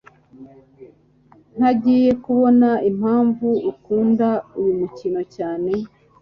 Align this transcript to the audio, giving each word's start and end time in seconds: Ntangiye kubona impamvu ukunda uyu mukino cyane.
Ntangiye 1.55 2.11
kubona 2.23 2.69
impamvu 2.89 3.47
ukunda 3.71 4.27
uyu 4.59 4.73
mukino 4.79 5.21
cyane. 5.35 5.71